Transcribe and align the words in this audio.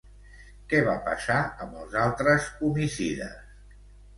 Què 0.71 0.77
va 0.87 0.95
passar 1.09 1.35
amb 1.65 1.77
els 1.83 1.93
altres 2.07 2.49
homicides? 2.71 3.39